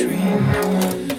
dream. 0.00 1.09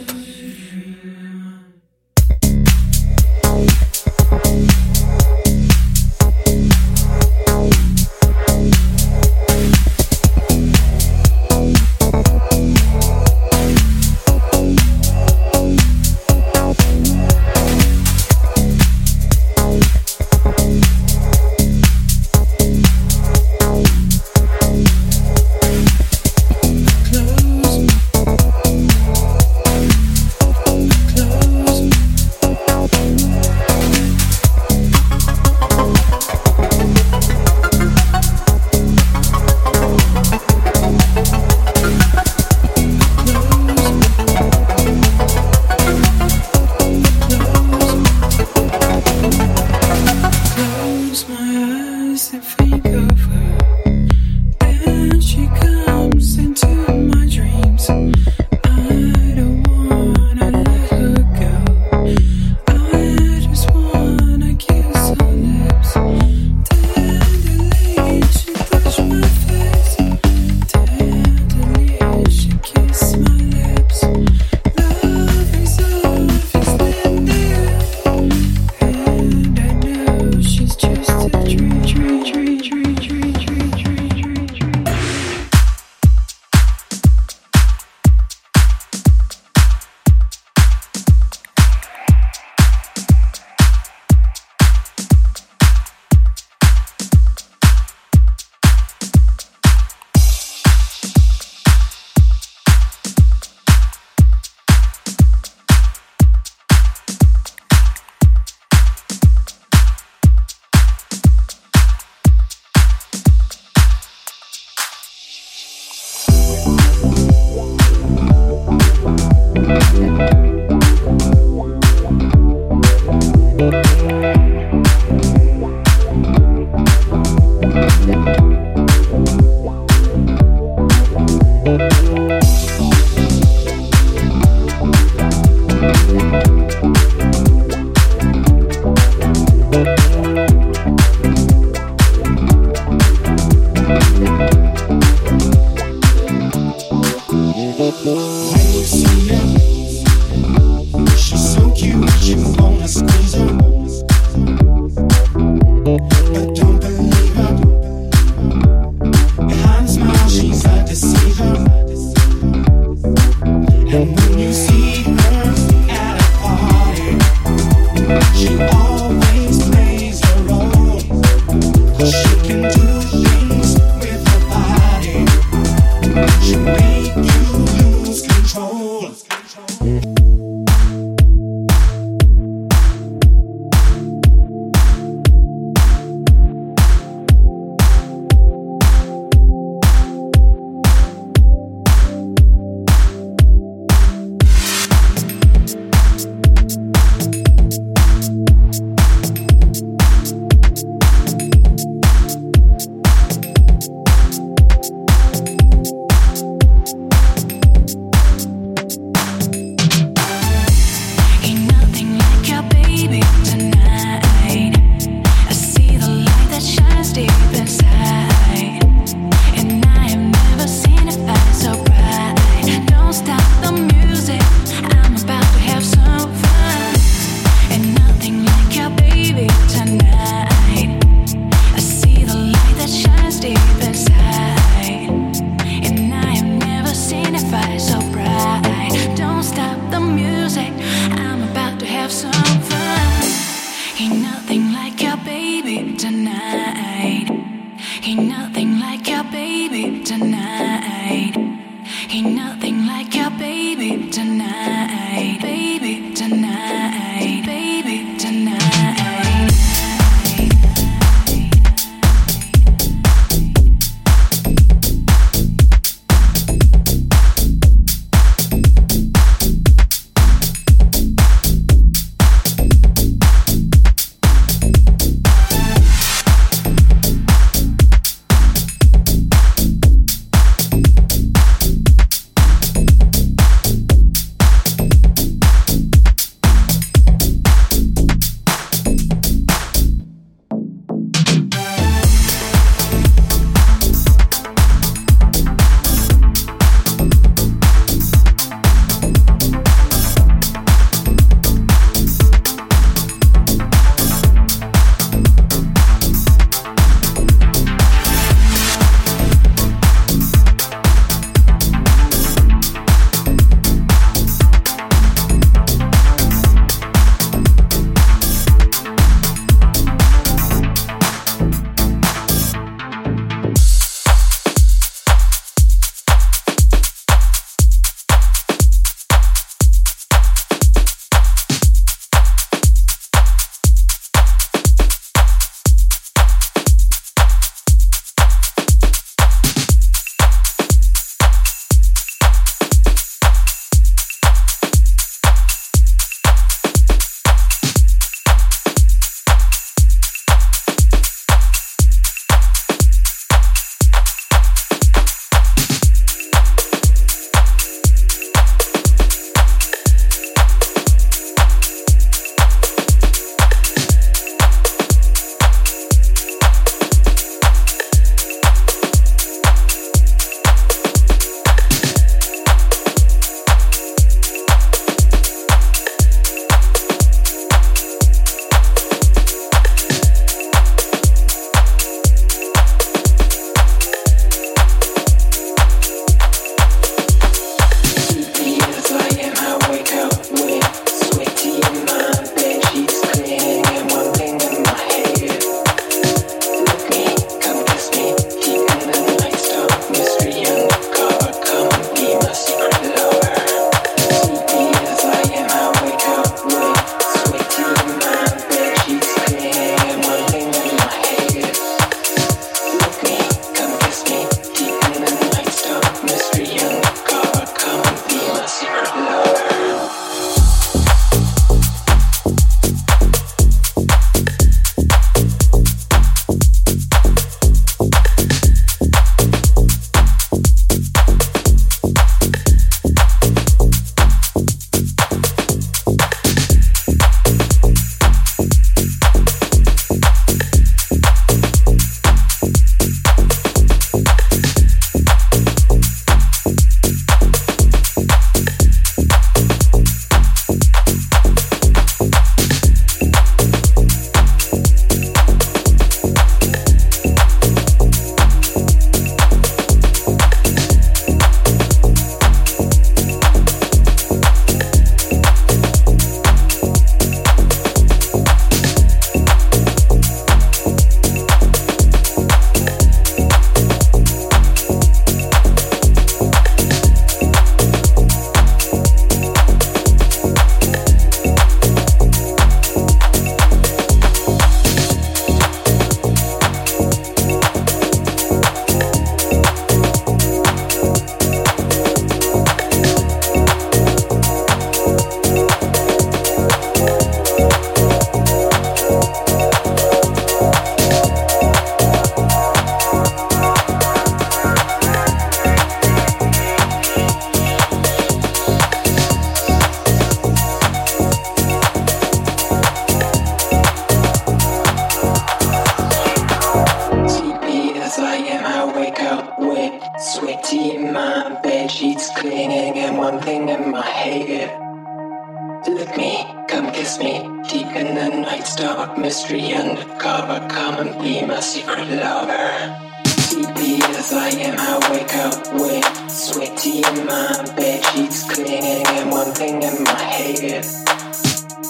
Lick 525.76 525.96
me, 525.98 526.26
come 526.50 526.72
kiss 526.74 527.00
me, 527.00 527.22
deep 527.50 527.68
in 527.68 527.96
the 527.96 528.10
night's 528.22 528.58
dark 528.58 528.98
mystery 528.98 529.54
undercover. 529.54 530.46
Come 530.50 530.86
and 530.86 531.02
be 531.02 531.26
my 531.26 531.40
secret 531.40 531.88
lover. 531.90 532.92
Sleepy 533.08 533.82
as 533.84 534.12
I 534.12 534.30
am, 534.30 534.60
I 534.60 534.92
wake 534.92 535.16
up 535.16 535.54
wet, 535.56 536.12
sweaty 536.12 536.80
in 536.80 537.06
my 537.06 537.54
bed 537.56 537.86
sheets, 537.86 538.24
clinging 538.30 538.86
and 538.86 539.12
one 539.12 539.32
thing 539.34 539.64
in 539.64 539.84
my 539.84 540.02
head. 540.02 540.66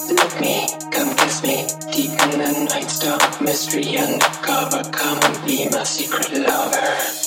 Lick 0.10 0.42
me, 0.42 0.68
come 0.92 1.16
kiss 1.18 1.44
me, 1.44 1.68
deep 1.94 2.12
in 2.12 2.32
the 2.40 2.68
night's 2.72 3.00
dark 3.00 3.40
mystery 3.40 3.98
undercover. 4.00 4.84
Come 4.92 5.20
and 5.22 5.46
be 5.46 5.70
my 5.70 5.84
secret 5.84 6.34
lover. 6.34 7.21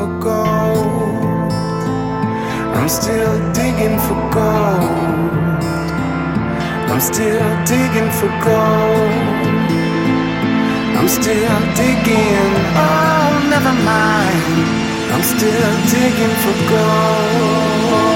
for 0.00 0.20
gold. 0.20 1.52
I'm 2.78 2.88
still 2.88 3.34
digging 3.52 3.98
for 4.06 4.20
gold. 4.36 5.62
I'm 6.90 7.00
still 7.00 7.48
digging 7.72 8.10
for 8.18 8.30
gold. 8.48 9.12
I'm 10.98 11.08
still 11.18 11.58
digging. 11.82 12.50
Oh, 12.84 13.28
never 13.54 13.74
mind. 13.92 14.44
I'm 15.12 15.24
still 15.34 15.72
digging 15.94 16.34
for 16.42 16.56
gold. 16.72 18.09